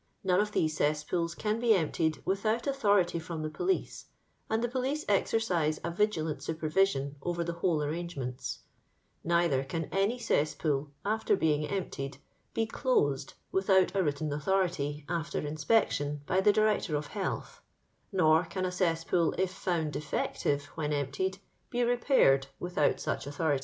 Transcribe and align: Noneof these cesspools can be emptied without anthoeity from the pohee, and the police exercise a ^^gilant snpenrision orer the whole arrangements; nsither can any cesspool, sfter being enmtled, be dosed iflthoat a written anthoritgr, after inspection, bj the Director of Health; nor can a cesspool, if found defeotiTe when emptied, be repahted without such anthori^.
Noneof 0.25 0.51
these 0.51 0.75
cesspools 0.77 1.35
can 1.35 1.59
be 1.59 1.75
emptied 1.75 2.23
without 2.25 2.63
anthoeity 2.63 3.21
from 3.21 3.43
the 3.43 3.51
pohee, 3.51 4.05
and 4.49 4.63
the 4.63 4.67
police 4.67 5.05
exercise 5.07 5.77
a 5.83 5.91
^^gilant 5.91 6.37
snpenrision 6.37 7.13
orer 7.21 7.45
the 7.45 7.53
whole 7.53 7.83
arrangements; 7.83 8.61
nsither 9.23 9.63
can 9.69 9.85
any 9.91 10.17
cesspool, 10.17 10.89
sfter 11.05 11.37
being 11.37 11.67
enmtled, 11.69 12.17
be 12.55 12.65
dosed 12.65 13.35
iflthoat 13.53 13.93
a 13.93 14.01
written 14.01 14.31
anthoritgr, 14.31 15.05
after 15.07 15.37
inspection, 15.41 16.21
bj 16.25 16.45
the 16.45 16.51
Director 16.51 16.95
of 16.95 17.05
Health; 17.05 17.61
nor 18.11 18.45
can 18.45 18.65
a 18.65 18.71
cesspool, 18.71 19.33
if 19.37 19.51
found 19.51 19.93
defeotiTe 19.93 20.63
when 20.73 20.93
emptied, 20.93 21.37
be 21.69 21.81
repahted 21.81 22.45
without 22.59 22.99
such 22.99 23.27
anthori^. 23.27 23.59